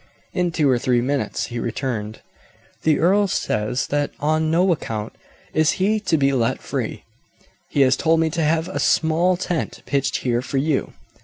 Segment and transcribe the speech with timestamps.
[0.33, 2.21] In two or three minutes he returned.
[2.81, 5.13] "The earl says that on no account
[5.53, 7.03] is he to be let free.
[7.69, 10.93] He has told me to have a small tent pitched here for you.